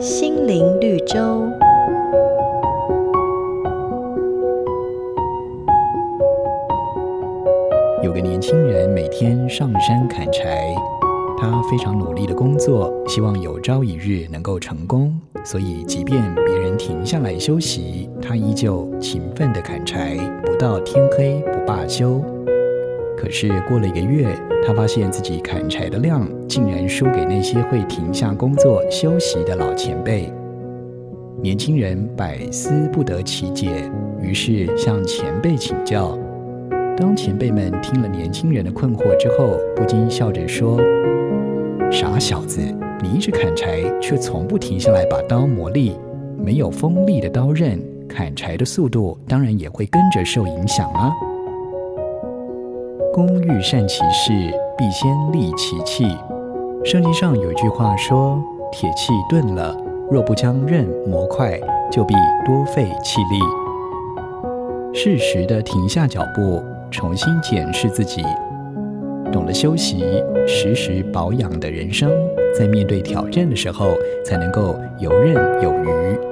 [0.00, 1.16] 心灵绿洲。
[8.02, 10.74] 有个年轻人每天上山砍柴，
[11.38, 15.16] 他非常努力的工作，希望有朝一日能够成功。
[15.44, 22.20] 所以，即便别人停下来休息，他依旧勤奋的砍柴，不到天黑不罢休。
[23.22, 24.36] 可是过了一个月，
[24.66, 30.28] 他发现自己砍柴的量竟然输给那些会停下工作休息的老前辈。
[31.40, 33.88] 年轻人百思不得其解，
[34.20, 36.18] 于是向前辈请教。
[36.96, 40.80] 当前辈们听了年轻人的困惑之后，不禁笑着说
[41.92, 42.60] ：“傻小子，
[43.00, 45.96] 你一直砍柴，却从不停下来把刀磨利。
[46.36, 51.12] 没有锋利的刀刃，砍柴的速度当然也会跟着受影响啊。
[53.12, 54.32] 工欲善其事，
[54.76, 56.04] 必先利其器。
[56.84, 59.76] 圣经上有一句话说：铁器钝了，
[60.10, 61.58] 若不将刃磨快，
[61.90, 63.38] 就必多费气力。
[64.94, 68.22] 适时的停下脚步。”重新检视自己，
[69.32, 70.04] 懂得休息、
[70.46, 72.12] 时时保养的人生，
[72.54, 76.31] 在面对挑战的时候，才能够游刃有余。